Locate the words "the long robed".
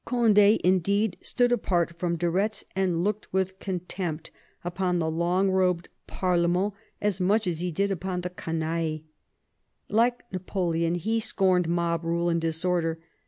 4.97-5.89